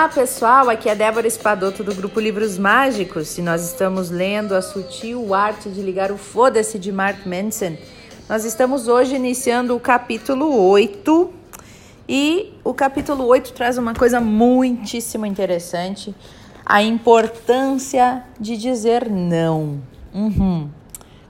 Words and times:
Olá 0.00 0.08
pessoal, 0.08 0.70
aqui 0.70 0.88
é 0.88 0.94
Débora 0.94 1.26
Espadoto 1.26 1.84
do 1.84 1.94
grupo 1.94 2.18
Livros 2.18 2.56
Mágicos 2.56 3.36
e 3.36 3.42
nós 3.42 3.62
estamos 3.70 4.08
lendo 4.08 4.54
A 4.54 4.62
Sutil 4.62 5.34
Arte 5.34 5.68
de 5.68 5.82
Ligar 5.82 6.10
o 6.10 6.16
Foda-se 6.16 6.78
de 6.78 6.90
Mark 6.90 7.26
Manson. 7.26 7.76
Nós 8.26 8.46
estamos 8.46 8.88
hoje 8.88 9.14
iniciando 9.14 9.76
o 9.76 9.78
capítulo 9.78 10.58
8 10.70 11.30
e 12.08 12.50
o 12.64 12.72
capítulo 12.72 13.26
8 13.26 13.52
traz 13.52 13.76
uma 13.76 13.92
coisa 13.92 14.22
muitíssimo 14.22 15.26
interessante: 15.26 16.14
a 16.64 16.82
importância 16.82 18.24
de 18.40 18.56
dizer 18.56 19.06
não. 19.10 19.82
Uhum. 20.14 20.70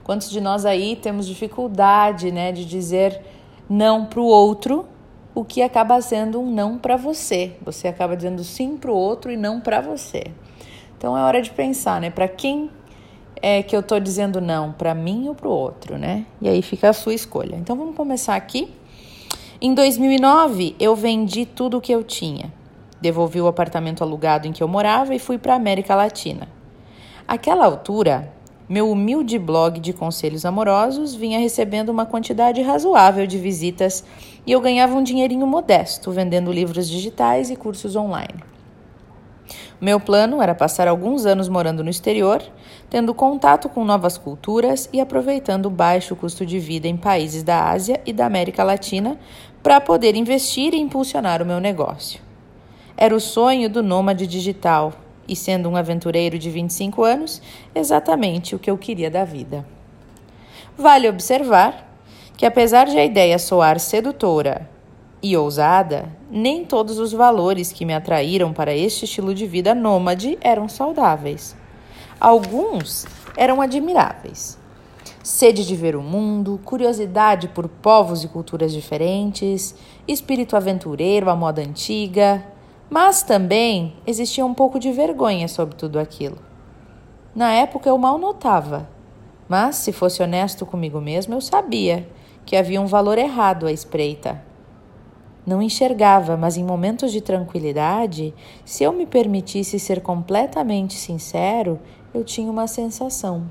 Quantos 0.01 0.29
de 0.29 0.39
nós 0.39 0.65
aí 0.65 0.95
temos 0.95 1.27
dificuldade 1.27 2.31
né, 2.31 2.53
de 2.53 2.63
dizer 2.63 3.19
não 3.69 4.05
para 4.05 4.21
o 4.21 4.25
outro? 4.25 4.87
O 5.33 5.45
que 5.45 5.61
acaba 5.61 6.01
sendo 6.01 6.39
um 6.41 6.51
não 6.51 6.77
para 6.77 6.97
você. 6.97 7.55
Você 7.63 7.87
acaba 7.87 8.15
dizendo 8.15 8.43
sim 8.43 8.77
para 8.77 8.91
o 8.91 8.95
outro 8.95 9.31
e 9.31 9.37
não 9.37 9.61
para 9.61 9.81
você. 9.81 10.23
Então 10.97 11.17
é 11.17 11.21
hora 11.21 11.41
de 11.41 11.49
pensar, 11.49 11.99
né? 12.01 12.09
Para 12.09 12.27
quem 12.27 12.69
é 13.41 13.63
que 13.63 13.75
eu 13.75 13.79
estou 13.79 13.99
dizendo 13.99 14.39
não? 14.39 14.71
Para 14.71 14.93
mim 14.93 15.27
ou 15.27 15.35
para 15.35 15.47
o 15.47 15.51
outro, 15.51 15.97
né? 15.97 16.25
E 16.41 16.47
aí 16.47 16.61
fica 16.61 16.89
a 16.89 16.93
sua 16.93 17.13
escolha. 17.13 17.55
Então 17.55 17.75
vamos 17.75 17.95
começar 17.95 18.35
aqui. 18.35 18.71
Em 19.59 19.73
2009, 19.73 20.75
eu 20.79 20.95
vendi 20.95 21.45
tudo 21.45 21.77
o 21.77 21.81
que 21.81 21.91
eu 21.91 22.03
tinha. 22.03 22.51
Devolvi 22.99 23.41
o 23.41 23.47
apartamento 23.47 24.03
alugado 24.03 24.47
em 24.47 24.51
que 24.51 24.61
eu 24.61 24.67
morava 24.67 25.15
e 25.15 25.19
fui 25.19 25.37
para 25.37 25.53
a 25.53 25.55
América 25.55 25.95
Latina. 25.95 26.47
Aquela 27.27 27.65
altura, 27.65 28.31
meu 28.71 28.89
humilde 28.89 29.37
blog 29.37 29.81
de 29.81 29.91
conselhos 29.91 30.45
amorosos 30.45 31.13
vinha 31.13 31.37
recebendo 31.37 31.89
uma 31.89 32.05
quantidade 32.05 32.61
razoável 32.61 33.27
de 33.27 33.37
visitas 33.37 34.01
e 34.47 34.51
eu 34.53 34.61
ganhava 34.61 34.95
um 34.95 35.03
dinheirinho 35.03 35.45
modesto 35.45 36.09
vendendo 36.09 36.53
livros 36.53 36.87
digitais 36.87 37.51
e 37.51 37.57
cursos 37.57 37.97
online. 37.97 38.41
Meu 39.81 39.99
plano 39.99 40.41
era 40.41 40.55
passar 40.55 40.87
alguns 40.87 41.25
anos 41.25 41.49
morando 41.49 41.83
no 41.83 41.89
exterior, 41.89 42.41
tendo 42.89 43.13
contato 43.13 43.67
com 43.67 43.83
novas 43.83 44.17
culturas 44.17 44.87
e 44.93 45.01
aproveitando 45.01 45.65
o 45.65 45.69
baixo 45.69 46.15
custo 46.15 46.45
de 46.45 46.57
vida 46.57 46.87
em 46.87 46.95
países 46.95 47.43
da 47.43 47.69
Ásia 47.69 47.99
e 48.05 48.13
da 48.13 48.25
América 48.25 48.63
Latina 48.63 49.19
para 49.61 49.81
poder 49.81 50.15
investir 50.15 50.73
e 50.73 50.79
impulsionar 50.79 51.41
o 51.41 51.45
meu 51.45 51.59
negócio. 51.59 52.21
Era 52.95 53.13
o 53.13 53.19
sonho 53.19 53.69
do 53.69 53.83
nômade 53.83 54.25
digital, 54.25 54.93
e 55.31 55.35
sendo 55.35 55.69
um 55.69 55.77
aventureiro 55.77 56.37
de 56.37 56.49
25 56.49 57.05
anos, 57.05 57.41
exatamente 57.73 58.53
o 58.53 58.59
que 58.59 58.69
eu 58.69 58.77
queria 58.77 59.09
da 59.09 59.23
vida. 59.23 59.65
Vale 60.77 61.07
observar 61.07 61.89
que, 62.35 62.45
apesar 62.45 62.85
de 62.85 62.97
a 62.97 63.05
ideia 63.05 63.39
soar 63.39 63.79
sedutora 63.79 64.69
e 65.23 65.37
ousada, 65.37 66.09
nem 66.29 66.65
todos 66.65 66.99
os 66.99 67.13
valores 67.13 67.71
que 67.71 67.85
me 67.85 67.93
atraíram 67.93 68.51
para 68.51 68.75
este 68.75 69.05
estilo 69.05 69.33
de 69.33 69.47
vida 69.47 69.73
nômade 69.73 70.37
eram 70.41 70.67
saudáveis. 70.67 71.55
Alguns 72.19 73.05
eram 73.37 73.61
admiráveis. 73.61 74.59
Sede 75.23 75.65
de 75.65 75.75
ver 75.77 75.95
o 75.95 76.01
mundo, 76.01 76.59
curiosidade 76.65 77.47
por 77.47 77.69
povos 77.69 78.23
e 78.25 78.27
culturas 78.27 78.73
diferentes, 78.73 79.75
espírito 80.05 80.57
aventureiro 80.57 81.29
à 81.29 81.35
moda 81.37 81.61
antiga, 81.61 82.43
mas 82.91 83.23
também 83.23 83.93
existia 84.05 84.45
um 84.45 84.53
pouco 84.53 84.77
de 84.77 84.91
vergonha 84.91 85.47
sobre 85.47 85.77
tudo 85.77 85.97
aquilo. 85.97 86.37
Na 87.33 87.53
época 87.53 87.87
eu 87.87 87.97
mal 87.97 88.17
notava, 88.17 88.89
mas 89.47 89.77
se 89.77 89.93
fosse 89.93 90.21
honesto 90.21 90.65
comigo 90.65 90.99
mesmo, 90.99 91.33
eu 91.33 91.39
sabia 91.39 92.05
que 92.45 92.57
havia 92.57 92.81
um 92.81 92.85
valor 92.85 93.17
errado 93.17 93.65
à 93.65 93.71
espreita. 93.71 94.43
Não 95.47 95.61
enxergava, 95.61 96.35
mas 96.35 96.57
em 96.57 96.65
momentos 96.65 97.13
de 97.13 97.21
tranquilidade, 97.21 98.33
se 98.65 98.83
eu 98.83 98.91
me 98.91 99.05
permitisse 99.05 99.79
ser 99.79 100.01
completamente 100.01 100.95
sincero, 100.95 101.79
eu 102.13 102.25
tinha 102.25 102.51
uma 102.51 102.67
sensação. 102.67 103.49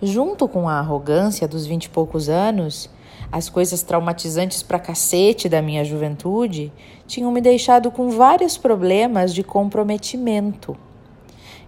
Junto 0.00 0.48
com 0.48 0.66
a 0.66 0.78
arrogância 0.78 1.46
dos 1.46 1.66
vinte 1.66 1.84
e 1.84 1.90
poucos 1.90 2.30
anos, 2.30 2.88
as 3.32 3.48
coisas 3.48 3.82
traumatizantes 3.82 4.62
pra 4.62 4.78
cacete 4.78 5.48
da 5.48 5.62
minha 5.62 5.84
juventude 5.84 6.72
tinham 7.06 7.30
me 7.30 7.40
deixado 7.40 7.90
com 7.90 8.10
vários 8.10 8.58
problemas 8.58 9.32
de 9.32 9.44
comprometimento. 9.44 10.76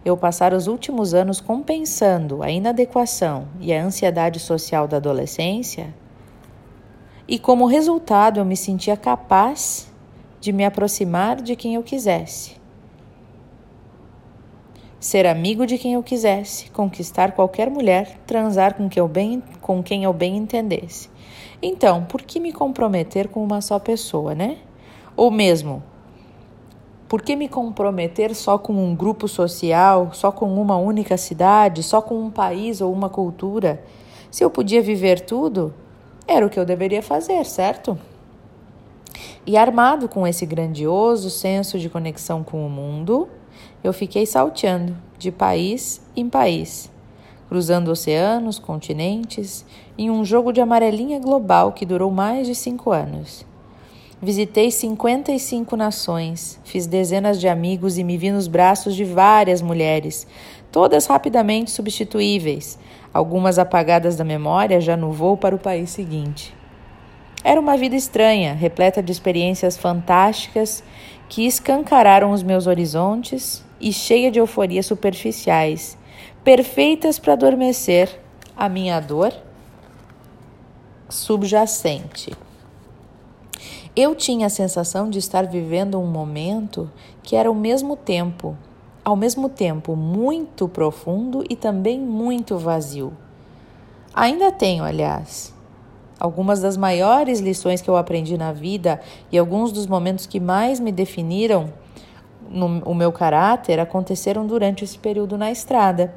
Eu 0.04 0.16
passara 0.16 0.56
os 0.56 0.66
últimos 0.66 1.14
anos 1.14 1.40
compensando 1.40 2.42
a 2.42 2.50
inadequação 2.50 3.46
e 3.60 3.72
a 3.72 3.84
ansiedade 3.84 4.40
social 4.40 4.88
da 4.88 4.96
adolescência, 4.96 5.94
e 7.28 7.38
como 7.38 7.66
resultado 7.66 8.40
eu 8.40 8.44
me 8.44 8.56
sentia 8.56 8.96
capaz 8.96 9.90
de 10.40 10.52
me 10.52 10.64
aproximar 10.64 11.40
de 11.40 11.54
quem 11.54 11.76
eu 11.76 11.82
quisesse. 11.84 12.60
Ser 14.98 15.26
amigo 15.26 15.64
de 15.64 15.78
quem 15.78 15.94
eu 15.94 16.02
quisesse, 16.02 16.68
conquistar 16.70 17.32
qualquer 17.32 17.70
mulher, 17.70 18.18
transar 18.26 18.74
com, 18.74 18.88
que 18.88 18.98
eu 18.98 19.06
bem, 19.06 19.42
com 19.60 19.82
quem 19.82 20.02
eu 20.02 20.12
bem 20.12 20.36
entendesse. 20.36 21.11
Então, 21.64 22.04
por 22.04 22.22
que 22.22 22.40
me 22.40 22.52
comprometer 22.52 23.28
com 23.28 23.42
uma 23.42 23.60
só 23.60 23.78
pessoa, 23.78 24.34
né? 24.34 24.58
Ou 25.16 25.30
mesmo, 25.30 25.80
por 27.08 27.22
que 27.22 27.36
me 27.36 27.48
comprometer 27.48 28.34
só 28.34 28.58
com 28.58 28.72
um 28.72 28.96
grupo 28.96 29.28
social, 29.28 30.10
só 30.12 30.32
com 30.32 30.52
uma 30.60 30.76
única 30.76 31.16
cidade, 31.16 31.84
só 31.84 32.02
com 32.02 32.18
um 32.18 32.30
país 32.32 32.80
ou 32.80 32.92
uma 32.92 33.08
cultura? 33.08 33.84
Se 34.28 34.42
eu 34.42 34.50
podia 34.50 34.82
viver 34.82 35.20
tudo, 35.20 35.72
era 36.26 36.44
o 36.44 36.50
que 36.50 36.58
eu 36.58 36.64
deveria 36.64 37.02
fazer, 37.02 37.44
certo? 37.44 37.96
E 39.46 39.56
armado 39.56 40.08
com 40.08 40.26
esse 40.26 40.44
grandioso 40.44 41.30
senso 41.30 41.78
de 41.78 41.88
conexão 41.88 42.42
com 42.42 42.66
o 42.66 42.70
mundo, 42.70 43.28
eu 43.84 43.92
fiquei 43.92 44.26
salteando 44.26 44.96
de 45.16 45.30
país 45.30 46.02
em 46.16 46.28
país 46.28 46.91
cruzando 47.52 47.88
oceanos, 47.90 48.58
continentes, 48.58 49.62
em 49.98 50.10
um 50.10 50.24
jogo 50.24 50.54
de 50.54 50.62
amarelinha 50.62 51.18
global 51.18 51.72
que 51.72 51.84
durou 51.84 52.10
mais 52.10 52.46
de 52.46 52.54
cinco 52.54 52.90
anos. 52.90 53.44
Visitei 54.22 54.70
55 54.70 55.76
nações, 55.76 56.58
fiz 56.64 56.86
dezenas 56.86 57.38
de 57.38 57.48
amigos 57.48 57.98
e 57.98 58.04
me 58.04 58.16
vi 58.16 58.30
nos 58.30 58.48
braços 58.48 58.96
de 58.96 59.04
várias 59.04 59.60
mulheres, 59.60 60.26
todas 60.72 61.04
rapidamente 61.04 61.70
substituíveis, 61.70 62.78
algumas 63.12 63.58
apagadas 63.58 64.16
da 64.16 64.24
memória 64.24 64.80
já 64.80 64.96
no 64.96 65.12
voo 65.12 65.36
para 65.36 65.54
o 65.54 65.58
país 65.58 65.90
seguinte. 65.90 66.54
Era 67.44 67.60
uma 67.60 67.76
vida 67.76 67.94
estranha, 67.94 68.54
repleta 68.54 69.02
de 69.02 69.12
experiências 69.12 69.76
fantásticas 69.76 70.82
que 71.28 71.44
escancararam 71.44 72.30
os 72.30 72.42
meus 72.42 72.66
horizontes 72.66 73.62
e 73.78 73.92
cheia 73.92 74.30
de 74.30 74.38
euforias 74.38 74.86
superficiais 74.86 76.00
perfeitas 76.44 77.18
para 77.18 77.34
adormecer 77.34 78.20
a 78.56 78.68
minha 78.68 78.98
dor 79.00 79.32
subjacente. 81.08 82.32
Eu 83.94 84.14
tinha 84.14 84.46
a 84.46 84.50
sensação 84.50 85.10
de 85.10 85.18
estar 85.18 85.46
vivendo 85.46 86.00
um 86.00 86.06
momento 86.06 86.90
que 87.22 87.36
era 87.36 87.48
ao 87.48 87.54
mesmo 87.54 87.96
tempo, 87.96 88.56
ao 89.04 89.14
mesmo 89.14 89.48
tempo 89.48 89.94
muito 89.94 90.66
profundo 90.66 91.44
e 91.48 91.54
também 91.54 92.00
muito 92.00 92.56
vazio. 92.56 93.12
Ainda 94.14 94.50
tenho, 94.50 94.82
aliás, 94.82 95.54
algumas 96.18 96.60
das 96.60 96.76
maiores 96.76 97.40
lições 97.40 97.82
que 97.82 97.90
eu 97.90 97.96
aprendi 97.96 98.38
na 98.38 98.52
vida 98.52 99.00
e 99.30 99.38
alguns 99.38 99.72
dos 99.72 99.86
momentos 99.86 100.26
que 100.26 100.40
mais 100.40 100.80
me 100.80 100.90
definiram 100.90 101.72
no, 102.48 102.82
o 102.84 102.94
meu 102.94 103.12
caráter 103.12 103.78
aconteceram 103.80 104.46
durante 104.46 104.84
esse 104.84 104.98
período 104.98 105.36
na 105.36 105.50
estrada. 105.50 106.14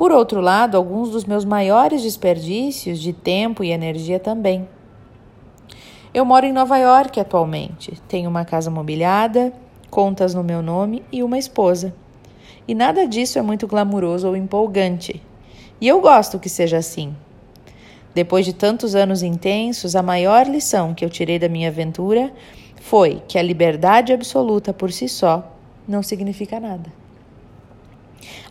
Por 0.00 0.12
outro 0.12 0.40
lado, 0.40 0.78
alguns 0.78 1.10
dos 1.10 1.26
meus 1.26 1.44
maiores 1.44 2.00
desperdícios 2.00 2.98
de 2.98 3.12
tempo 3.12 3.62
e 3.62 3.70
energia 3.70 4.18
também. 4.18 4.66
Eu 6.14 6.24
moro 6.24 6.46
em 6.46 6.54
Nova 6.54 6.78
York 6.78 7.20
atualmente, 7.20 8.00
tenho 8.08 8.30
uma 8.30 8.42
casa 8.42 8.70
mobiliada, 8.70 9.52
contas 9.90 10.32
no 10.32 10.42
meu 10.42 10.62
nome 10.62 11.02
e 11.12 11.22
uma 11.22 11.36
esposa. 11.36 11.94
E 12.66 12.74
nada 12.74 13.06
disso 13.06 13.38
é 13.38 13.42
muito 13.42 13.66
glamuroso 13.66 14.26
ou 14.26 14.34
empolgante. 14.34 15.22
E 15.78 15.86
eu 15.86 16.00
gosto 16.00 16.38
que 16.38 16.48
seja 16.48 16.78
assim. 16.78 17.14
Depois 18.14 18.46
de 18.46 18.54
tantos 18.54 18.94
anos 18.94 19.22
intensos, 19.22 19.94
a 19.94 20.02
maior 20.02 20.46
lição 20.46 20.94
que 20.94 21.04
eu 21.04 21.10
tirei 21.10 21.38
da 21.38 21.46
minha 21.46 21.68
aventura 21.68 22.32
foi 22.80 23.22
que 23.28 23.38
a 23.38 23.42
liberdade 23.42 24.14
absoluta 24.14 24.72
por 24.72 24.90
si 24.92 25.06
só 25.10 25.54
não 25.86 26.02
significa 26.02 26.58
nada. 26.58 26.90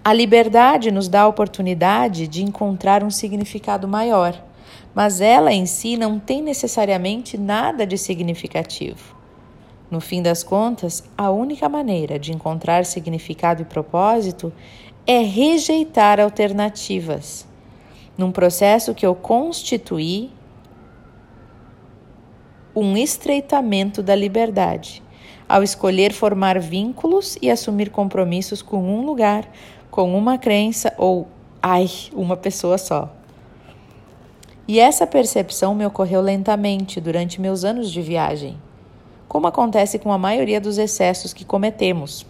A 0.04 0.14
liberdade 0.14 0.92
nos 0.92 1.08
dá 1.08 1.22
a 1.22 1.28
oportunidade 1.28 2.28
de 2.28 2.44
encontrar 2.44 3.04
um 3.04 3.10
significado 3.10 3.88
maior, 3.88 4.42
mas 4.94 5.22
ela 5.22 5.54
em 5.54 5.66
si 5.66 5.98
não 5.98 6.20
tem 6.20 6.42
necessariamente 6.42 7.38
nada 7.38 7.86
de 7.86 7.98
significativo. 7.98 9.16
No 9.90 10.00
fim 10.00 10.22
das 10.22 10.44
contas, 10.44 11.04
a 11.18 11.32
única 11.32 11.68
maneira 11.68 12.20
de 12.20 12.32
encontrar 12.32 12.86
significado 12.86 13.62
e 13.62 13.66
propósito 13.66 14.54
é 15.06 15.20
rejeitar 15.20 16.20
alternativas. 16.20 17.48
Num 18.18 18.32
processo 18.32 18.94
que 18.94 19.06
eu 19.06 19.16
constituí 19.16 20.32
um 22.76 22.96
estreitamento 22.96 24.04
da 24.04 24.16
liberdade, 24.16 25.02
ao 25.50 25.64
escolher 25.64 26.14
formar 26.14 26.60
vínculos 26.60 27.36
e 27.42 27.50
assumir 27.50 27.90
compromissos 27.90 28.62
com 28.62 28.84
um 28.84 29.04
lugar, 29.04 29.50
com 29.90 30.16
uma 30.16 30.38
crença 30.38 30.94
ou, 30.96 31.28
ai, 31.60 31.90
uma 32.14 32.38
pessoa 32.38 32.78
só. 32.78 33.12
E 34.68 34.80
essa 34.80 35.08
percepção 35.08 35.74
me 35.74 35.84
ocorreu 35.84 36.22
lentamente 36.22 37.02
durante 37.02 37.42
meus 37.42 37.64
anos 37.64 37.92
de 37.92 38.00
viagem, 38.00 38.56
como 39.28 39.48
acontece 39.48 39.98
com 39.98 40.12
a 40.12 40.18
maioria 40.20 40.62
dos 40.62 40.78
excessos 40.78 41.34
que 41.34 41.44
cometemos. 41.44 42.24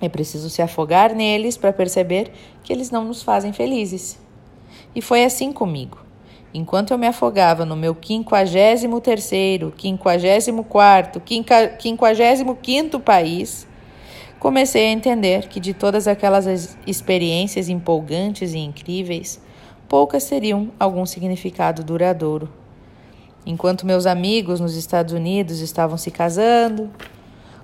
É 0.00 0.08
preciso 0.08 0.48
se 0.48 0.62
afogar 0.62 1.12
neles 1.12 1.56
para 1.56 1.72
perceber 1.72 2.30
que 2.62 2.72
eles 2.72 2.92
não 2.92 3.04
nos 3.04 3.24
fazem 3.24 3.52
felizes. 3.52 4.20
E 4.94 5.02
foi 5.02 5.24
assim 5.24 5.52
comigo. 5.52 6.05
Enquanto 6.54 6.92
eu 6.92 6.98
me 6.98 7.06
afogava 7.06 7.64
no 7.64 7.76
meu 7.76 7.94
53º, 7.94 9.72
54º, 9.72 11.20
55º 11.20 13.00
país, 13.00 13.66
comecei 14.38 14.86
a 14.86 14.92
entender 14.92 15.48
que 15.48 15.60
de 15.60 15.74
todas 15.74 16.08
aquelas 16.08 16.76
experiências 16.86 17.68
empolgantes 17.68 18.54
e 18.54 18.58
incríveis, 18.58 19.40
poucas 19.88 20.24
teriam 20.24 20.70
algum 20.78 21.04
significado 21.04 21.84
duradouro. 21.84 22.48
Enquanto 23.44 23.86
meus 23.86 24.06
amigos 24.06 24.58
nos 24.58 24.74
Estados 24.74 25.12
Unidos 25.14 25.60
estavam 25.60 25.96
se 25.96 26.10
casando, 26.10 26.90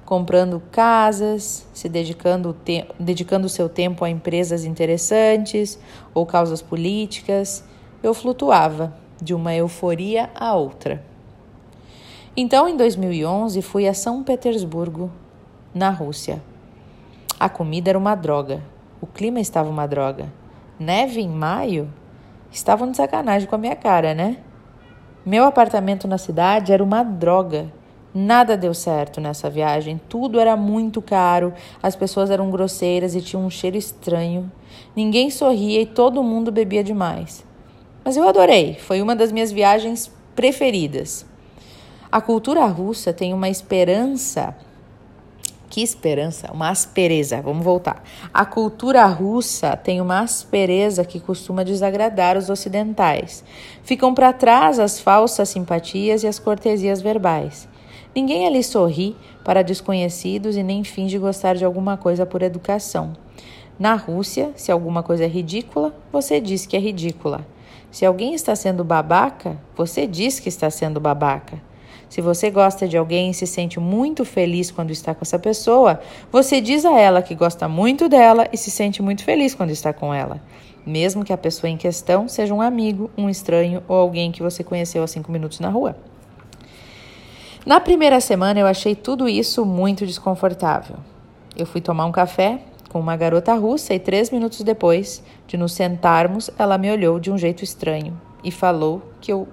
comprando 0.05 0.62
casas, 0.70 1.67
se 1.73 1.88
dedicando 1.88 2.55
dedicando 3.00 3.49
seu 3.49 3.69
tempo 3.69 4.05
a 4.05 4.11
empresas 4.11 4.64
interessantes 4.64 5.79
ou 6.14 6.25
causas 6.26 6.62
políticas, 6.62 7.64
eu 8.03 8.13
flutuava 8.13 8.93
de 9.21 9.33
uma 9.33 9.55
euforia 9.55 10.31
a 10.35 10.55
outra. 10.55 11.03
Então, 12.37 12.69
em 12.69 12.77
2011, 12.77 13.63
fui 13.63 13.87
a 13.87 13.95
São 13.95 14.23
Petersburgo, 14.23 15.11
na 15.75 15.91
Rússia. 15.91 16.43
A 17.39 17.49
comida 17.49 17.91
era 17.91 17.99
uma 17.99 18.15
droga, 18.15 18.63
o 19.01 19.07
clima 19.07 19.41
estava 19.41 19.71
uma 19.71 19.87
droga. 19.87 20.33
Neve 20.79 21.21
em 21.21 21.29
maio? 21.29 21.89
Estavam 22.51 22.91
de 22.91 22.97
sacanagem 22.97 23.49
com 23.49 23.55
a 23.55 23.59
minha 23.59 23.77
cara, 23.77 24.15
né? 24.15 24.39
Meu 25.25 25.45
apartamento 25.45 26.09
na 26.09 26.19
cidade 26.19 26.73
era 26.73 26.83
uma 26.83 27.03
droga. 27.03 27.73
Nada 28.15 28.57
deu 28.57 28.75
certo 28.75 29.21
nessa 29.21 29.49
viagem, 29.49 30.01
tudo 30.09 30.39
era 30.39 30.55
muito 30.57 31.01
caro, 31.01 31.55
as 31.83 31.97
pessoas 31.97 32.31
eram 32.31 32.51
grosseiras 32.51 33.15
e 33.15 33.23
tinham 33.23 33.47
um 33.47 33.51
cheiro 33.51 33.77
estranho. 33.77 34.51
Ninguém 34.95 35.31
sorria 35.31 35.81
e 35.81 35.87
todo 35.87 36.23
mundo 36.23 36.53
bebia 36.53 36.85
demais. 36.85 37.45
Mas 38.05 38.17
eu 38.17 38.29
adorei, 38.29 38.75
foi 38.75 39.01
uma 39.01 39.15
das 39.15 39.31
minhas 39.31 39.53
viagens 39.53 40.11
preferidas. 40.35 41.25
A 42.11 42.21
cultura 42.21 42.65
russa 42.67 43.13
tem 43.13 43.33
uma 43.33 43.49
esperança. 43.49 44.55
Que 45.71 45.83
esperança? 45.83 46.53
Uma 46.53 46.69
aspereza. 46.69 47.41
Vamos 47.41 47.65
voltar. 47.65 48.03
A 48.35 48.45
cultura 48.45 49.07
russa 49.07 49.77
tem 49.77 50.01
uma 50.01 50.21
aspereza 50.21 51.05
que 51.05 51.19
costuma 51.19 51.65
desagradar 51.65 52.37
os 52.37 52.51
ocidentais. 52.51 53.43
Ficam 53.83 54.13
para 54.13 54.33
trás 54.33 54.79
as 54.79 55.01
falsas 55.01 55.49
simpatias 55.49 56.23
e 56.23 56.27
as 56.27 56.39
cortesias 56.39 57.01
verbais. 57.01 57.67
Ninguém 58.15 58.47
ali 58.47 58.63
sorri 58.63 59.17
para 59.43 59.63
desconhecidos 59.63 60.57
e 60.57 60.63
nem 60.63 60.85
finge 60.85 61.17
gostar 61.17 61.55
de 61.55 61.65
alguma 61.65 61.97
coisa 61.97 62.27
por 62.27 62.43
educação. 62.43 63.15
Na 63.79 63.95
Rússia, 63.95 64.51
se 64.55 64.71
alguma 64.71 65.03
coisa 65.03 65.25
é 65.25 65.29
ridícula, 65.29 65.95
você 66.13 66.39
diz 66.39 66.67
que 66.67 66.77
é 66.77 66.81
ridícula. 66.81 67.47
Se 67.93 68.06
alguém 68.06 68.33
está 68.33 68.56
sendo 68.56 68.83
babaca, 68.83 69.59
você 69.77 70.06
diz 70.06 70.41
que 70.41 70.49
está 70.49 70.71
sendo 70.71 70.99
babaca. 70.99 71.61
Se 72.09 72.23
você 72.23 72.50
gosta 72.50 72.89
de 72.89 72.97
alguém 72.97 73.31
e 73.31 73.35
se 73.35 73.47
sente 73.47 73.79
muito 73.79 74.25
feliz 74.25 74.71
quando 74.71 74.91
está 74.91 75.15
com 75.15 75.21
essa 75.23 75.39
pessoa, 75.39 76.00
você 76.31 76.59
diz 76.59 76.87
a 76.87 76.99
ela 76.99 77.21
que 77.21 77.35
gosta 77.35 77.69
muito 77.69 78.09
dela 78.09 78.49
e 78.50 78.56
se 78.56 78.71
sente 78.71 79.03
muito 79.03 79.23
feliz 79.23 79.55
quando 79.55 79.71
está 79.71 79.93
com 79.93 80.12
ela, 80.12 80.41
mesmo 80.87 81.23
que 81.23 81.35
a 81.35 81.39
pessoa 81.39 81.69
em 81.71 81.77
questão 81.77 82.27
seja 82.29 82.55
um 82.55 82.62
amigo, 82.62 83.11
um 83.17 83.29
estranho 83.29 83.83
ou 83.87 83.97
alguém 83.97 84.33
que 84.33 84.43
você 84.43 84.65
conheceu 84.65 85.03
há 85.03 85.06
cinco 85.06 85.31
minutos 85.31 85.61
na 85.61 85.69
rua. 85.69 85.94
Na 87.67 87.79
primeira 87.79 88.21
semana 88.21 88.59
eu 88.59 88.67
achei 88.67 88.94
tudo 88.94 89.29
isso 89.29 89.67
muito 89.67 90.06
desconfortável. 90.06 90.97
Eu 91.55 91.67
fui 91.67 91.83
tomar 91.83 92.06
um 92.06 92.12
café 92.12 92.59
com 92.93 93.00
uma 93.00 93.17
garota 93.17 93.55
russa 93.55 93.94
e 93.94 93.99
três 93.99 94.31
minutos 94.31 94.61
depois 94.61 95.23
de 95.47 95.56
nos 95.56 95.73
sentarmos, 95.73 96.50
ela 96.59 96.77
me 96.77 96.91
olhou 96.93 97.19
de 97.19 97.31
um 97.31 97.39
jeito 97.39 97.65
estranho 97.65 98.21
e 98.44 98.50
falou 98.50 99.00
que 99.19 99.33
eu 99.33 99.49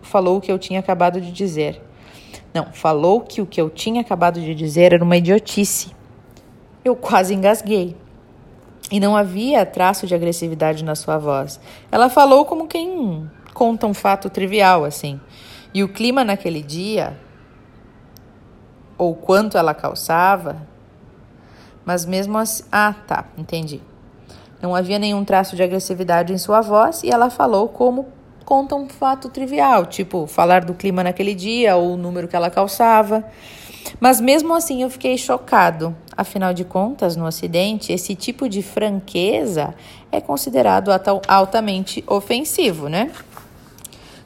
falou 0.00 0.38
o 0.38 0.40
que 0.40 0.50
eu 0.50 0.58
tinha 0.58 0.80
acabado 0.80 1.20
de 1.20 1.30
dizer. 1.30 1.82
Não, 2.54 2.72
falou 2.72 3.20
que 3.20 3.42
o 3.42 3.46
que 3.46 3.60
eu 3.60 3.68
tinha 3.68 4.00
acabado 4.00 4.40
de 4.40 4.54
dizer 4.54 4.94
era 4.94 5.04
uma 5.04 5.18
idiotice. 5.18 5.94
Eu 6.82 6.96
quase 6.96 7.34
engasguei. 7.34 7.94
E 8.90 8.98
não 8.98 9.14
havia 9.14 9.66
traço 9.66 10.06
de 10.06 10.14
agressividade 10.14 10.82
na 10.82 10.94
sua 10.94 11.18
voz. 11.18 11.60
Ela 11.92 12.08
falou 12.08 12.46
como 12.46 12.66
quem 12.66 13.30
conta 13.52 13.86
um 13.86 13.92
fato 13.92 14.30
trivial 14.30 14.86
assim. 14.86 15.20
E 15.74 15.84
o 15.84 15.88
clima 15.90 16.24
naquele 16.24 16.62
dia 16.62 17.18
ou 18.96 19.14
quanto 19.14 19.58
ela 19.58 19.74
calçava, 19.74 20.66
mas 21.88 22.04
mesmo 22.04 22.36
assim. 22.36 22.64
Ah, 22.70 22.94
tá, 23.06 23.24
entendi. 23.38 23.80
Não 24.60 24.74
havia 24.74 24.98
nenhum 24.98 25.24
traço 25.24 25.56
de 25.56 25.62
agressividade 25.62 26.34
em 26.34 26.36
sua 26.36 26.60
voz 26.60 27.02
e 27.02 27.08
ela 27.08 27.30
falou 27.30 27.66
como 27.66 28.08
conta 28.44 28.74
um 28.74 28.86
fato 28.90 29.30
trivial, 29.30 29.86
tipo 29.86 30.26
falar 30.26 30.66
do 30.66 30.74
clima 30.74 31.02
naquele 31.02 31.34
dia 31.34 31.76
ou 31.76 31.94
o 31.94 31.96
número 31.96 32.28
que 32.28 32.36
ela 32.36 32.50
calçava. 32.50 33.24
Mas 33.98 34.20
mesmo 34.20 34.54
assim 34.54 34.82
eu 34.82 34.90
fiquei 34.90 35.16
chocado. 35.16 35.96
Afinal 36.14 36.52
de 36.52 36.62
contas, 36.62 37.16
no 37.16 37.24
Ocidente, 37.24 37.90
esse 37.90 38.14
tipo 38.14 38.50
de 38.50 38.62
franqueza 38.62 39.74
é 40.12 40.20
considerado 40.20 40.90
altamente 41.26 42.04
ofensivo, 42.06 42.90
né? 42.90 43.10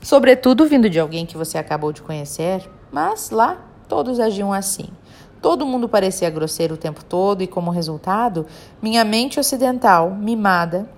Sobretudo 0.02 0.66
vindo 0.66 0.90
de 0.90 0.98
alguém 0.98 1.24
que 1.24 1.36
você 1.36 1.58
acabou 1.58 1.92
de 1.92 2.02
conhecer, 2.02 2.68
mas 2.90 3.30
lá 3.30 3.58
Todos 3.92 4.18
agiam 4.18 4.50
assim. 4.54 4.88
Todo 5.42 5.66
mundo 5.66 5.88
parecia 5.88 6.30
grosseiro 6.30 6.76
o 6.76 6.78
tempo 6.78 7.04
todo 7.04 7.42
e, 7.42 7.48
como 7.48 7.72
resultado, 7.72 8.46
minha 8.80 9.04
mente 9.04 9.40
ocidental, 9.40 10.12
mimada, 10.12 10.88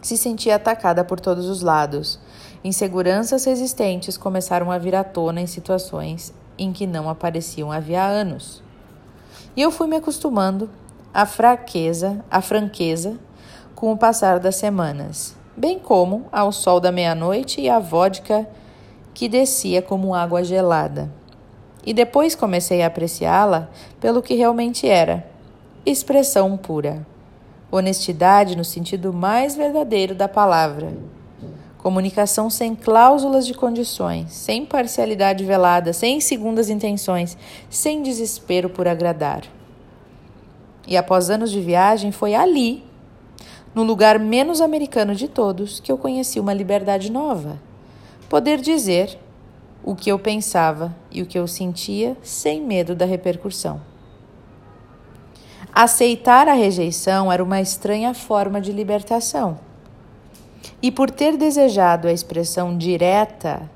se 0.00 0.16
sentia 0.16 0.56
atacada 0.56 1.04
por 1.04 1.20
todos 1.20 1.46
os 1.46 1.60
lados. 1.60 2.18
Inseguranças 2.64 3.44
resistentes 3.44 4.16
começaram 4.16 4.72
a 4.72 4.78
vir 4.78 4.94
à 4.94 5.04
tona 5.04 5.42
em 5.42 5.46
situações 5.46 6.32
em 6.56 6.72
que 6.72 6.86
não 6.86 7.10
apareciam 7.10 7.70
havia 7.70 8.02
anos. 8.02 8.62
E 9.54 9.60
eu 9.60 9.70
fui 9.70 9.86
me 9.86 9.96
acostumando 9.96 10.70
à 11.12 11.26
fraqueza, 11.26 12.24
à 12.30 12.40
franqueza, 12.40 13.18
com 13.74 13.92
o 13.92 13.96
passar 13.96 14.38
das 14.38 14.56
semanas, 14.56 15.36
bem 15.54 15.78
como 15.78 16.24
ao 16.32 16.50
sol 16.50 16.80
da 16.80 16.90
meia-noite 16.90 17.60
e 17.60 17.68
à 17.68 17.78
vodka 17.78 18.48
que 19.12 19.28
descia 19.28 19.82
como 19.82 20.14
água 20.14 20.42
gelada 20.42 21.19
e 21.84 21.94
depois 21.94 22.34
comecei 22.34 22.82
a 22.82 22.86
apreciá-la 22.86 23.68
pelo 24.00 24.22
que 24.22 24.34
realmente 24.34 24.88
era: 24.88 25.26
expressão 25.84 26.56
pura. 26.56 27.06
Honestidade 27.72 28.56
no 28.56 28.64
sentido 28.64 29.12
mais 29.12 29.54
verdadeiro 29.54 30.14
da 30.14 30.28
palavra. 30.28 30.92
Comunicação 31.78 32.50
sem 32.50 32.74
cláusulas 32.74 33.46
de 33.46 33.54
condições, 33.54 34.32
sem 34.32 34.66
parcialidade 34.66 35.44
velada, 35.44 35.92
sem 35.92 36.20
segundas 36.20 36.68
intenções, 36.68 37.38
sem 37.70 38.02
desespero 38.02 38.68
por 38.68 38.86
agradar. 38.86 39.44
E 40.86 40.96
após 40.96 41.30
anos 41.30 41.50
de 41.50 41.60
viagem, 41.60 42.12
foi 42.12 42.34
ali, 42.34 42.84
no 43.74 43.82
lugar 43.82 44.18
menos 44.18 44.60
americano 44.60 45.14
de 45.14 45.28
todos, 45.28 45.80
que 45.80 45.90
eu 45.90 45.96
conheci 45.96 46.40
uma 46.40 46.52
liberdade 46.52 47.10
nova. 47.10 47.56
Poder 48.28 48.60
dizer 48.60 49.18
o 49.82 49.94
que 49.94 50.10
eu 50.10 50.18
pensava 50.18 50.94
e 51.10 51.22
o 51.22 51.26
que 51.26 51.38
eu 51.38 51.46
sentia 51.46 52.16
sem 52.22 52.60
medo 52.60 52.94
da 52.94 53.04
repercussão. 53.04 53.80
Aceitar 55.72 56.48
a 56.48 56.52
rejeição 56.52 57.30
era 57.30 57.42
uma 57.42 57.60
estranha 57.60 58.12
forma 58.12 58.60
de 58.60 58.72
libertação. 58.72 59.58
E 60.82 60.90
por 60.90 61.10
ter 61.10 61.36
desejado 61.36 62.08
a 62.08 62.12
expressão 62.12 62.76
direta 62.76 63.70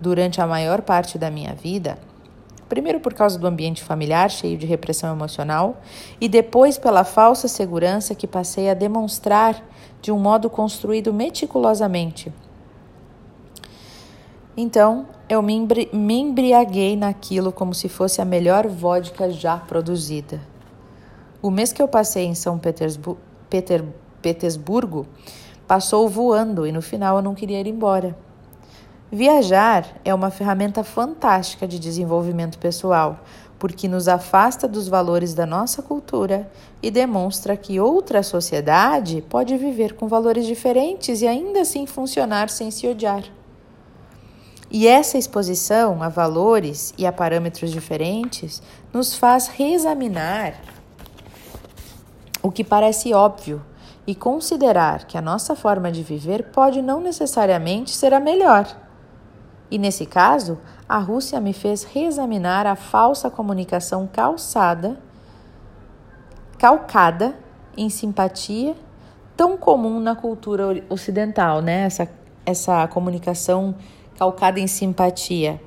durante 0.00 0.40
a 0.40 0.46
maior 0.46 0.82
parte 0.82 1.18
da 1.18 1.30
minha 1.30 1.54
vida, 1.54 1.98
primeiro 2.68 3.00
por 3.00 3.14
causa 3.14 3.38
do 3.38 3.46
ambiente 3.46 3.82
familiar 3.82 4.30
cheio 4.30 4.56
de 4.58 4.66
repressão 4.66 5.12
emocional 5.12 5.80
e 6.20 6.28
depois 6.28 6.76
pela 6.78 7.02
falsa 7.02 7.48
segurança 7.48 8.14
que 8.14 8.26
passei 8.26 8.70
a 8.70 8.74
demonstrar 8.74 9.64
de 10.00 10.12
um 10.12 10.18
modo 10.18 10.48
construído 10.50 11.12
meticulosamente 11.12 12.32
então 14.60 15.06
eu 15.28 15.40
me, 15.40 15.54
embri 15.54 15.88
me 15.92 16.18
embriaguei 16.18 16.96
naquilo 16.96 17.52
como 17.52 17.72
se 17.72 17.88
fosse 17.88 18.20
a 18.20 18.24
melhor 18.24 18.66
vodka 18.66 19.30
já 19.30 19.56
produzida. 19.56 20.40
O 21.40 21.48
mês 21.48 21.72
que 21.72 21.80
eu 21.80 21.86
passei 21.86 22.24
em 22.24 22.34
São 22.34 22.58
Petersbu 22.58 23.16
Peter 23.48 23.84
Petersburgo 24.20 25.06
passou 25.64 26.08
voando 26.08 26.66
e 26.66 26.72
no 26.72 26.82
final 26.82 27.18
eu 27.18 27.22
não 27.22 27.36
queria 27.36 27.60
ir 27.60 27.68
embora. 27.68 28.18
Viajar 29.12 29.86
é 30.04 30.12
uma 30.12 30.28
ferramenta 30.28 30.82
fantástica 30.82 31.68
de 31.68 31.78
desenvolvimento 31.78 32.58
pessoal, 32.58 33.20
porque 33.60 33.86
nos 33.86 34.08
afasta 34.08 34.66
dos 34.66 34.88
valores 34.88 35.34
da 35.34 35.46
nossa 35.46 35.82
cultura 35.82 36.50
e 36.82 36.90
demonstra 36.90 37.56
que 37.56 37.78
outra 37.78 38.24
sociedade 38.24 39.22
pode 39.30 39.56
viver 39.56 39.94
com 39.94 40.08
valores 40.08 40.46
diferentes 40.46 41.22
e 41.22 41.28
ainda 41.28 41.60
assim 41.60 41.86
funcionar 41.86 42.50
sem 42.50 42.72
se 42.72 42.88
odiar. 42.88 43.37
E 44.70 44.86
essa 44.86 45.16
exposição 45.16 46.02
a 46.02 46.08
valores 46.08 46.92
e 46.98 47.06
a 47.06 47.12
parâmetros 47.12 47.70
diferentes 47.70 48.62
nos 48.92 49.14
faz 49.14 49.48
reexaminar 49.48 50.54
o 52.42 52.50
que 52.50 52.62
parece 52.62 53.14
óbvio 53.14 53.64
e 54.06 54.14
considerar 54.14 55.04
que 55.04 55.18
a 55.18 55.22
nossa 55.22 55.54
forma 55.56 55.90
de 55.90 56.02
viver 56.02 56.44
pode 56.44 56.80
não 56.82 57.00
necessariamente 57.00 57.94
ser 57.94 58.12
a 58.12 58.20
melhor. 58.20 58.66
E 59.70 59.78
nesse 59.78 60.06
caso, 60.06 60.58
a 60.88 60.98
Rússia 60.98 61.40
me 61.40 61.52
fez 61.52 61.84
reexaminar 61.84 62.66
a 62.66 62.74
falsa 62.74 63.30
comunicação 63.30 64.08
calçada, 64.10 64.98
calcada 66.58 67.36
em 67.76 67.90
simpatia, 67.90 68.74
tão 69.36 69.56
comum 69.56 70.00
na 70.00 70.16
cultura 70.16 70.82
ocidental, 70.88 71.60
né? 71.60 71.82
Essa, 71.82 72.08
essa 72.46 72.88
comunicação 72.88 73.74
calcada 74.18 74.58
em 74.58 74.66
simpatia. 74.66 75.60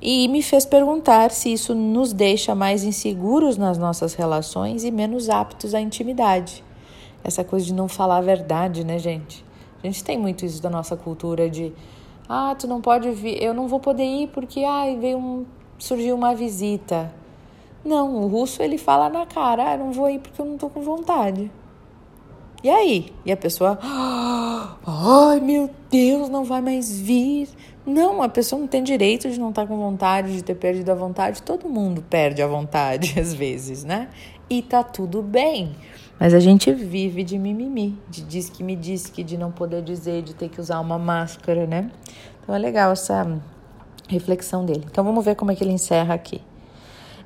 E 0.00 0.26
me 0.28 0.42
fez 0.42 0.64
perguntar 0.64 1.30
se 1.30 1.52
isso 1.52 1.74
nos 1.74 2.12
deixa 2.12 2.54
mais 2.54 2.82
inseguros 2.82 3.58
nas 3.58 3.76
nossas 3.76 4.14
relações 4.14 4.82
e 4.82 4.90
menos 4.90 5.28
aptos 5.28 5.74
à 5.74 5.80
intimidade. 5.80 6.64
Essa 7.22 7.44
coisa 7.44 7.66
de 7.66 7.74
não 7.74 7.86
falar 7.86 8.16
a 8.18 8.22
verdade, 8.22 8.82
né, 8.82 8.98
gente? 8.98 9.44
A 9.82 9.86
gente 9.86 10.02
tem 10.02 10.16
muito 10.16 10.46
isso 10.46 10.62
da 10.62 10.70
nossa 10.70 10.96
cultura 10.96 11.50
de 11.50 11.72
ah, 12.26 12.56
tu 12.58 12.66
não 12.66 12.80
pode 12.80 13.10
vir, 13.10 13.42
eu 13.42 13.52
não 13.52 13.68
vou 13.68 13.78
poder 13.78 14.04
ir 14.04 14.28
porque 14.28 14.64
ai, 14.64 14.96
veio 14.96 15.18
um, 15.18 15.44
surgiu 15.78 16.14
uma 16.14 16.34
visita. 16.34 17.12
Não, 17.84 18.16
o 18.22 18.26
russo 18.26 18.62
ele 18.62 18.78
fala 18.78 19.10
na 19.10 19.26
cara, 19.26 19.72
ah, 19.72 19.76
não 19.76 19.92
vou 19.92 20.08
ir 20.08 20.18
porque 20.18 20.40
eu 20.40 20.46
não 20.46 20.56
tô 20.56 20.70
com 20.70 20.80
vontade. 20.80 21.50
E 22.66 22.68
aí? 22.68 23.12
E 23.24 23.30
a 23.30 23.36
pessoa, 23.36 23.78
ai 23.80 25.38
meu 25.38 25.70
Deus, 25.88 26.28
não 26.28 26.42
vai 26.42 26.60
mais 26.60 26.98
vir. 26.98 27.48
Não, 27.86 28.20
a 28.20 28.28
pessoa 28.28 28.58
não 28.60 28.66
tem 28.66 28.82
direito 28.82 29.30
de 29.30 29.38
não 29.38 29.50
estar 29.50 29.62
tá 29.62 29.68
com 29.68 29.76
vontade, 29.76 30.32
de 30.32 30.42
ter 30.42 30.56
perdido 30.56 30.90
a 30.90 30.94
vontade. 30.96 31.40
Todo 31.42 31.68
mundo 31.68 32.02
perde 32.02 32.42
a 32.42 32.46
vontade 32.48 33.14
às 33.20 33.32
vezes, 33.32 33.84
né? 33.84 34.08
E 34.50 34.62
tá 34.62 34.82
tudo 34.82 35.22
bem. 35.22 35.76
Mas 36.18 36.34
a 36.34 36.40
gente 36.40 36.72
vive 36.72 37.22
de 37.22 37.38
mimimi, 37.38 37.96
de 38.08 38.24
diz 38.24 38.50
que 38.50 38.64
me 38.64 38.74
diz 38.74 39.06
que, 39.06 39.22
de 39.22 39.38
não 39.38 39.52
poder 39.52 39.80
dizer, 39.80 40.22
de 40.22 40.34
ter 40.34 40.48
que 40.48 40.60
usar 40.60 40.80
uma 40.80 40.98
máscara, 40.98 41.68
né? 41.68 41.88
Então 42.42 42.52
é 42.52 42.58
legal 42.58 42.90
essa 42.90 43.40
reflexão 44.08 44.64
dele. 44.64 44.84
Então 44.90 45.04
vamos 45.04 45.24
ver 45.24 45.36
como 45.36 45.52
é 45.52 45.54
que 45.54 45.62
ele 45.62 45.72
encerra 45.72 46.14
aqui. 46.14 46.42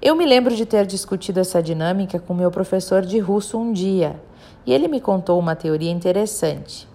Eu 0.03 0.15
me 0.15 0.27
lembro 0.27 0.55
de 0.55 0.67
ter 0.67 0.85
discutido 0.85 1.41
essa 1.41 1.63
dinâmica 1.63 2.19
com 2.19 2.35
meu 2.35 2.51
professor 2.51 3.01
de 3.01 3.19
russo 3.19 3.59
um 3.59 3.73
dia 3.73 4.21
e 4.67 4.73
ele 4.73 4.89
me 4.89 5.01
contou 5.01 5.39
uma 5.39 5.57
teoria 5.57 5.91
interessante. 5.91 6.89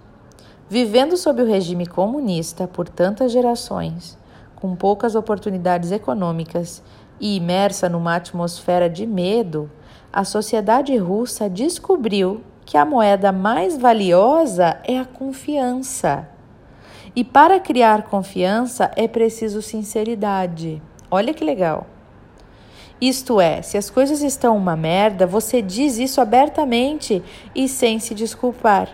Vivendo 0.69 1.15
sob 1.15 1.41
o 1.41 1.45
regime 1.45 1.85
comunista 1.85 2.67
por 2.67 2.89
tantas 2.89 3.31
gerações, 3.31 4.17
com 4.55 4.75
poucas 4.75 5.15
oportunidades 5.15 5.91
econômicas 5.91 6.81
e 7.19 7.35
imersa 7.35 7.87
numa 7.87 8.15
atmosfera 8.15 8.89
de 8.89 9.05
medo, 9.05 9.69
a 10.11 10.23
sociedade 10.23 10.95
russa 10.97 11.49
descobriu 11.49 12.41
que 12.65 12.77
a 12.77 12.85
moeda 12.85 13.31
mais 13.31 13.77
valiosa 13.77 14.79
é 14.83 14.97
a 14.97 15.05
confiança. 15.05 16.27
E 17.15 17.23
para 17.23 17.59
criar 17.59 18.03
confiança 18.03 18.91
é 18.95 19.07
preciso 19.07 19.61
sinceridade. 19.61 20.81
Olha 21.11 21.33
que 21.33 21.45
legal. 21.45 21.85
Isto 22.99 23.41
é, 23.41 23.61
se 23.61 23.77
as 23.77 23.89
coisas 23.89 24.21
estão 24.21 24.55
uma 24.55 24.75
merda, 24.75 25.27
você 25.27 25.61
diz 25.61 25.97
isso 25.97 26.21
abertamente 26.21 27.21
e 27.53 27.67
sem 27.67 27.99
se 27.99 28.15
desculpar. 28.15 28.89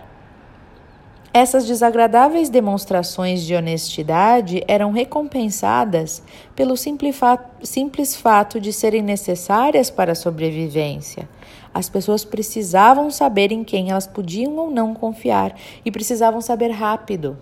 Essas 1.34 1.64
desagradáveis 1.64 2.50
demonstrações 2.50 3.42
de 3.42 3.54
honestidade 3.54 4.62
eram 4.68 4.90
recompensadas 4.90 6.22
pelo 6.54 6.76
simples 6.76 8.16
fato 8.16 8.60
de 8.60 8.70
serem 8.70 9.00
necessárias 9.00 9.88
para 9.88 10.12
a 10.12 10.16
sobrevivência. 10.16 11.26
As 11.72 11.88
pessoas 11.88 12.22
precisavam 12.22 13.10
saber 13.10 13.50
em 13.50 13.64
quem 13.64 13.90
elas 13.90 14.06
podiam 14.06 14.58
ou 14.58 14.70
não 14.70 14.92
confiar 14.92 15.56
e 15.82 15.90
precisavam 15.90 16.42
saber 16.42 16.68
rápido. 16.68 17.38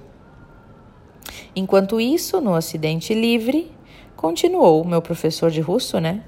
Enquanto 1.56 2.00
isso, 2.00 2.40
no 2.40 2.54
Ocidente 2.54 3.12
Livre, 3.12 3.72
continuou 4.14 4.82
o 4.82 4.86
meu 4.86 5.02
professor 5.02 5.50
de 5.50 5.60
russo, 5.60 5.98
né? 5.98 6.22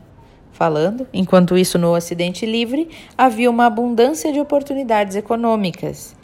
Falando. 0.62 1.08
Enquanto 1.12 1.58
isso, 1.58 1.76
no 1.76 1.92
Ocidente 1.92 2.46
Livre, 2.46 2.88
havia 3.18 3.50
uma 3.50 3.66
abundância 3.66 4.32
de 4.32 4.38
oportunidades 4.38 5.16
econômicas. 5.16 6.14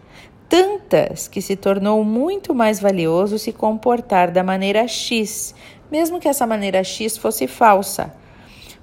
Tantas 0.48 1.26
que 1.26 1.42
se 1.42 1.56
tornou 1.56 2.04
muito 2.04 2.54
mais 2.54 2.78
valioso 2.78 3.36
se 3.36 3.52
comportar 3.52 4.30
da 4.30 4.44
maneira 4.44 4.86
X, 4.86 5.56
mesmo 5.90 6.20
que 6.20 6.28
essa 6.28 6.46
maneira 6.46 6.84
X 6.84 7.16
fosse 7.16 7.48
falsa. 7.48 8.14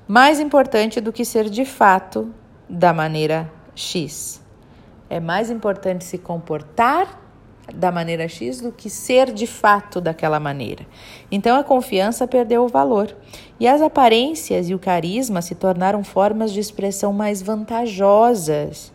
Mais 0.06 0.42
importante 0.42 1.00
do 1.00 1.14
que 1.14 1.24
ser 1.24 1.50
de 1.50 1.64
fato 1.64 2.30
da 2.70 2.92
maneira 2.92 3.50
X. 3.74 4.42
É 5.10 5.22
mais 5.22 5.50
importante 5.50 6.04
se 6.04 6.18
comportar 6.18 7.25
da 7.74 7.92
maneira 7.92 8.28
X 8.28 8.62
do 8.62 8.72
que 8.72 8.90
ser 8.90 9.32
de 9.32 9.48
fato 9.48 10.00
daquela 10.00 10.40
maneira. 10.40 10.86
Então 11.32 11.58
a 11.58 11.64
confiança 11.64 12.28
perdeu 12.28 12.64
o 12.64 12.68
valor 12.68 13.16
e 13.60 13.68
as 13.68 13.82
aparências 13.82 14.70
e 14.70 14.76
o 14.76 14.80
carisma 14.80 15.42
se 15.42 15.56
tornaram 15.56 16.04
formas 16.04 16.52
de 16.52 16.60
expressão 16.60 17.12
mais 17.12 17.42
vantajosas. 17.42 18.94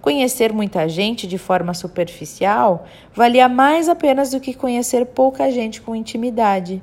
Conhecer 0.00 0.52
muita 0.52 0.88
gente 0.88 1.26
de 1.26 1.38
forma 1.38 1.74
superficial 1.74 2.86
valia 3.14 3.48
mais 3.48 3.88
apenas 3.88 4.30
do 4.30 4.40
que 4.40 4.54
conhecer 4.54 5.06
pouca 5.06 5.50
gente 5.50 5.80
com 5.82 5.94
intimidade. 5.94 6.82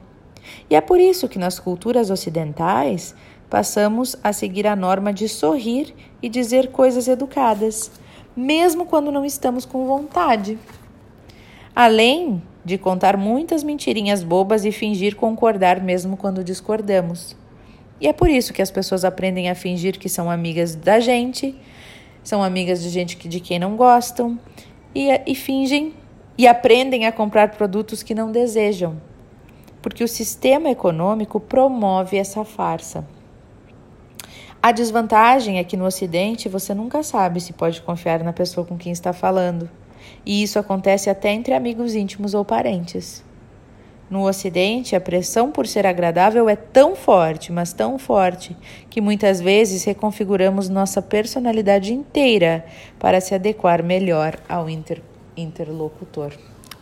E 0.70 0.76
é 0.76 0.82
por 0.82 1.00
isso 1.00 1.28
que 1.28 1.40
nas 1.40 1.58
culturas 1.58 2.10
ocidentais 2.10 3.16
passamos 3.50 4.16
a 4.24 4.34
seguir 4.34 4.68
a 4.68 4.76
norma 4.76 5.14
de 5.14 5.28
sorrir 5.30 5.94
e 6.22 6.30
dizer 6.30 6.70
coisas 6.72 7.08
educadas, 7.08 7.92
mesmo 8.36 8.86
quando 8.86 9.12
não 9.12 9.24
estamos 9.24 9.64
com 9.66 9.86
vontade 9.86 10.58
além 11.76 12.42
de 12.64 12.78
contar 12.78 13.18
muitas 13.18 13.64
mentirinhas 13.64 14.24
bobas 14.24 14.64
e 14.64 14.72
fingir 14.72 15.16
concordar 15.16 15.82
mesmo 15.82 16.16
quando 16.16 16.44
discordamos. 16.44 17.36
E 18.00 18.08
é 18.08 18.14
por 18.14 18.30
isso 18.30 18.54
que 18.54 18.62
as 18.62 18.72
pessoas 18.72 19.06
aprendem 19.06 19.50
a 19.50 19.56
fingir 19.56 19.98
que 19.98 20.10
são 20.10 20.30
amigas 20.30 20.76
da 20.76 21.00
gente, 21.00 21.56
são 22.24 22.44
amigas 22.44 22.82
de 22.82 22.90
gente 22.90 23.18
que, 23.18 23.28
de 23.28 23.40
quem 23.40 23.60
não 23.60 23.76
gostam, 23.76 24.40
e, 24.96 25.10
e 25.26 25.36
fingem 25.36 25.94
e 26.38 26.48
aprendem 26.48 27.06
a 27.06 27.12
comprar 27.12 27.52
produtos 27.52 28.02
que 28.02 28.16
não 28.16 28.32
desejam, 28.32 29.00
porque 29.82 30.04
o 30.04 30.08
sistema 30.08 30.70
econômico 30.70 31.40
promove 31.40 32.18
essa 32.18 32.44
farsa. 32.44 33.06
A 34.62 34.72
desvantagem 34.72 35.60
é 35.60 35.64
que 35.64 35.76
no 35.76 35.86
Ocidente 35.86 36.48
você 36.48 36.74
nunca 36.74 37.04
sabe 37.04 37.42
se 37.42 37.52
pode 37.52 37.82
confiar 37.82 38.24
na 38.24 38.32
pessoa 38.32 38.66
com 38.66 38.78
quem 38.78 38.94
está 38.94 39.12
falando. 39.12 39.70
E 40.26 40.42
isso 40.42 40.58
acontece 40.58 41.10
até 41.10 41.32
entre 41.32 41.54
amigos 41.54 41.96
íntimos 41.96 42.34
ou 42.34 42.46
parentes. 42.46 43.24
No 44.10 44.28
Ocidente, 44.28 44.96
a 44.96 45.02
pressão 45.02 45.52
por 45.52 45.66
ser 45.66 45.86
agradável 45.88 46.48
é 46.48 46.56
tão 46.56 46.96
forte, 46.96 47.52
mas 47.52 47.74
tão 47.74 47.98
forte, 47.98 48.56
que 48.90 49.02
muitas 49.02 49.42
vezes 49.42 49.84
reconfiguramos 49.84 50.70
nossa 50.70 51.02
personalidade 51.02 51.94
inteira 51.94 52.64
para 53.00 53.20
se 53.20 53.34
adequar 53.34 53.84
melhor 53.84 54.38
ao 54.48 54.70
inter 54.70 55.02
interlocutor, 55.36 56.32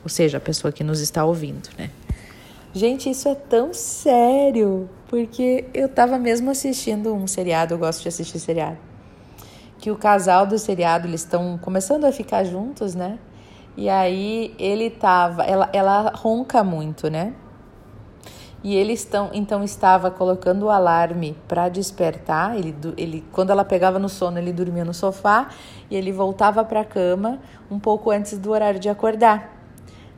ou 0.04 0.10
seja, 0.10 0.38
a 0.38 0.42
pessoa 0.42 0.74
que 0.74 0.84
nos 0.84 1.00
está 1.00 1.24
ouvindo, 1.24 1.70
né? 1.78 1.90
Gente, 2.74 3.10
isso 3.10 3.30
é 3.30 3.36
tão 3.36 3.74
sério, 3.74 4.90
porque 5.08 5.64
eu 5.74 5.86
estava 5.86 6.18
mesmo 6.18 6.52
assistindo 6.52 7.14
um 7.14 7.26
seriado, 7.28 7.74
eu 7.74 7.78
gosto 7.78 8.02
de 8.02 8.10
assistir 8.10 8.40
seriado 8.40 8.78
que 9.82 9.90
o 9.90 9.96
casal 9.96 10.46
do 10.46 10.58
seriado 10.60 11.08
eles 11.08 11.22
estão 11.22 11.58
começando 11.58 12.06
a 12.06 12.12
ficar 12.12 12.44
juntos, 12.44 12.94
né? 12.94 13.18
E 13.76 13.90
aí 13.90 14.54
ele 14.60 14.90
tava, 14.90 15.44
ela, 15.44 15.70
ela 15.72 16.12
ronca 16.16 16.64
muito, 16.64 17.10
né? 17.10 17.34
E 18.64 18.76
eles 18.76 19.00
estão, 19.00 19.32
então 19.34 19.64
estava 19.64 20.12
colocando 20.12 20.64
o 20.64 20.70
alarme 20.70 21.36
para 21.48 21.68
despertar. 21.68 22.56
Ele, 22.56 22.76
ele, 22.96 23.26
quando 23.32 23.50
ela 23.50 23.66
pegava 23.66 23.98
no 23.98 24.08
sono, 24.08 24.38
ele 24.38 24.54
dormia 24.54 24.86
no 24.86 24.94
sofá 24.94 25.50
e 25.90 25.96
ele 25.96 26.12
voltava 26.12 26.64
para 26.64 26.82
a 26.82 26.86
cama 26.86 27.40
um 27.72 27.80
pouco 27.80 28.12
antes 28.12 28.38
do 28.38 28.52
horário 28.52 28.80
de 28.80 28.88
acordar, 28.88 29.58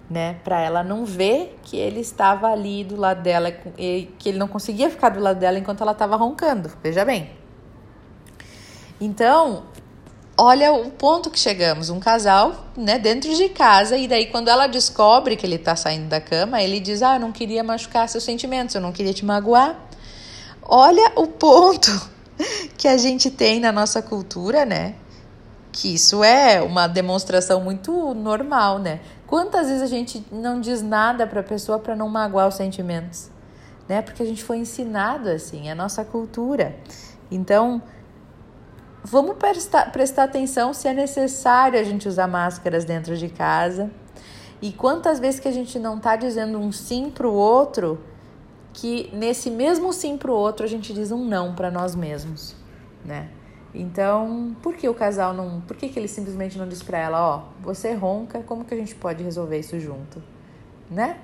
né? 0.09 0.37
Para 0.43 0.59
ela 0.59 0.83
não 0.83 1.05
ver 1.05 1.57
que 1.63 1.77
ele 1.77 2.01
estava 2.01 2.47
ali 2.47 2.83
do 2.83 2.97
lado 2.97 3.21
dela, 3.21 3.49
que 3.51 4.29
ele 4.29 4.37
não 4.37 4.47
conseguia 4.49 4.89
ficar 4.89 5.09
do 5.09 5.21
lado 5.21 5.39
dela 5.39 5.57
enquanto 5.57 5.81
ela 5.81 5.93
estava 5.93 6.17
roncando. 6.17 6.69
Veja 6.83 7.05
bem. 7.05 7.29
Então, 8.99 9.63
olha 10.37 10.73
o 10.73 10.89
ponto 10.91 11.29
que 11.29 11.39
chegamos, 11.39 11.89
um 11.89 11.99
casal, 11.99 12.65
né, 12.75 12.97
dentro 12.97 13.33
de 13.35 13.49
casa, 13.49 13.97
e 13.97 14.07
daí 14.07 14.27
quando 14.27 14.47
ela 14.47 14.67
descobre 14.67 15.35
que 15.35 15.45
ele 15.45 15.55
está 15.55 15.75
saindo 15.75 16.07
da 16.07 16.19
cama, 16.19 16.61
ele 16.61 16.79
diz: 16.79 17.01
"Ah, 17.01 17.15
eu 17.15 17.19
não 17.19 17.31
queria 17.31 17.63
machucar 17.63 18.07
seus 18.09 18.23
sentimentos, 18.23 18.75
eu 18.75 18.81
não 18.81 18.91
queria 18.91 19.13
te 19.13 19.25
magoar". 19.25 19.77
olha 20.65 21.11
o 21.15 21.27
ponto 21.27 21.91
que 22.77 22.87
a 22.87 22.97
gente 22.97 23.29
tem 23.29 23.59
na 23.59 23.71
nossa 23.71 24.01
cultura, 24.01 24.65
né? 24.65 24.95
Que 25.71 25.95
isso 25.95 26.23
é 26.23 26.61
uma 26.61 26.87
demonstração 26.87 27.59
muito 27.61 28.13
normal, 28.13 28.79
né? 28.79 28.99
Quantas 29.27 29.67
vezes 29.67 29.81
a 29.81 29.87
gente 29.87 30.23
não 30.31 30.61
diz 30.61 30.81
nada 30.81 31.25
para 31.25 31.39
a 31.39 31.43
pessoa 31.43 31.79
para 31.79 31.95
não 31.95 32.07
magoar 32.07 32.47
os 32.47 32.55
sentimentos, 32.55 33.29
né? 33.87 34.01
Porque 34.01 34.21
a 34.21 34.25
gente 34.25 34.43
foi 34.43 34.57
ensinado 34.57 35.29
assim, 35.29 35.67
é 35.67 35.71
a 35.71 35.75
nossa 35.75 36.05
cultura. 36.05 36.75
Então, 37.31 37.81
vamos 39.03 39.35
prestar, 39.37 39.91
prestar 39.91 40.23
atenção 40.23 40.73
se 40.73 40.87
é 40.87 40.93
necessário 40.93 41.79
a 41.79 41.83
gente 41.83 42.07
usar 42.07 42.27
máscaras 42.27 42.85
dentro 42.85 43.17
de 43.17 43.29
casa. 43.29 43.91
E 44.61 44.71
quantas 44.71 45.19
vezes 45.19 45.39
que 45.39 45.47
a 45.47 45.51
gente 45.51 45.77
não 45.77 45.97
está 45.97 46.15
dizendo 46.15 46.57
um 46.57 46.71
sim 46.71 47.09
para 47.09 47.27
o 47.27 47.33
outro, 47.33 47.99
que 48.71 49.09
nesse 49.13 49.51
mesmo 49.51 49.91
sim 49.91 50.17
para 50.17 50.31
o 50.31 50.33
outro 50.33 50.65
a 50.65 50.69
gente 50.69 50.93
diz 50.93 51.11
um 51.11 51.25
não 51.25 51.53
para 51.53 51.69
nós 51.69 51.95
mesmos, 51.95 52.55
né? 53.03 53.29
Então, 53.75 54.55
por 54.61 54.75
que 54.75 54.87
o 54.87 54.93
casal 54.93 55.33
não. 55.33 55.59
Por 55.61 55.75
que, 55.75 55.89
que 55.89 55.97
ele 55.97 56.07
simplesmente 56.07 56.57
não 56.57 56.67
diz 56.67 56.83
para 56.83 56.99
ela: 56.99 57.19
Ó, 57.19 57.37
oh, 57.39 57.63
você 57.63 57.93
ronca, 57.93 58.39
como 58.43 58.63
que 58.63 58.73
a 58.73 58.77
gente 58.77 58.93
pode 58.93 59.23
resolver 59.23 59.59
isso 59.59 59.79
junto? 59.79 60.21
Né? 60.91 61.17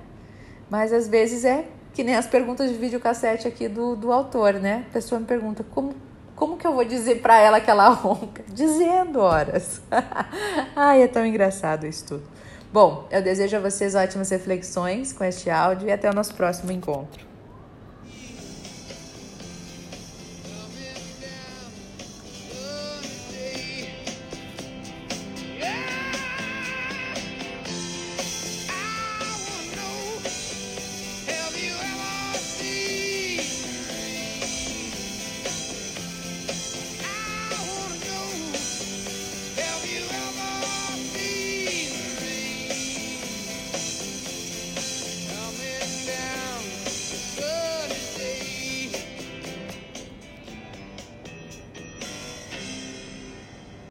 Mas 0.68 0.92
às 0.92 1.06
vezes 1.06 1.44
é 1.44 1.66
que 1.94 2.02
nem 2.02 2.16
as 2.16 2.26
perguntas 2.26 2.70
de 2.70 2.76
videocassete 2.76 3.46
aqui 3.46 3.68
do, 3.68 3.94
do 3.94 4.12
autor, 4.12 4.54
né? 4.54 4.84
A 4.90 4.92
pessoa 4.92 5.20
me 5.20 5.26
pergunta: 5.26 5.64
como, 5.70 5.94
como 6.40 6.56
que 6.56 6.66
eu 6.66 6.72
vou 6.72 6.86
dizer 6.86 7.20
para 7.20 7.38
ela 7.38 7.60
que 7.60 7.70
ela 7.70 7.90
ronca? 7.92 8.42
Dizendo 8.48 9.20
horas. 9.20 9.82
Ai, 10.74 11.02
é 11.02 11.06
tão 11.06 11.26
engraçado 11.26 11.86
isso 11.86 12.06
tudo. 12.06 12.22
Bom, 12.72 13.06
eu 13.10 13.20
desejo 13.20 13.58
a 13.58 13.60
vocês 13.60 13.94
ótimas 13.94 14.30
reflexões 14.30 15.12
com 15.12 15.22
este 15.22 15.50
áudio 15.50 15.88
e 15.88 15.92
até 15.92 16.08
o 16.08 16.14
nosso 16.14 16.34
próximo 16.34 16.72
encontro. 16.72 17.29